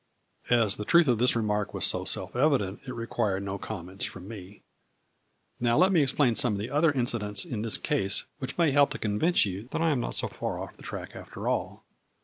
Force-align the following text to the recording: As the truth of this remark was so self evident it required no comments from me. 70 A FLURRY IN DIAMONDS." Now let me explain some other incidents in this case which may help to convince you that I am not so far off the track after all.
As 0.49 0.77
the 0.77 0.83
truth 0.83 1.07
of 1.07 1.19
this 1.19 1.35
remark 1.35 1.75
was 1.75 1.85
so 1.85 2.05
self 2.05 2.35
evident 2.35 2.79
it 2.87 2.93
required 2.95 3.43
no 3.43 3.59
comments 3.59 4.03
from 4.03 4.27
me. 4.27 4.35
70 4.37 4.47
A 4.47 4.57
FLURRY 4.57 4.57
IN 4.57 4.57
DIAMONDS." 4.57 4.65
Now 5.69 5.77
let 5.77 5.91
me 5.91 6.01
explain 6.01 6.33
some 6.33 6.61
other 6.75 6.91
incidents 6.91 7.45
in 7.45 7.61
this 7.61 7.77
case 7.77 8.23
which 8.39 8.57
may 8.57 8.71
help 8.71 8.89
to 8.93 8.97
convince 8.97 9.45
you 9.45 9.67
that 9.69 9.81
I 9.81 9.91
am 9.91 9.99
not 9.99 10.15
so 10.15 10.27
far 10.27 10.57
off 10.57 10.75
the 10.75 10.81
track 10.81 11.15
after 11.15 11.47
all. 11.47 11.85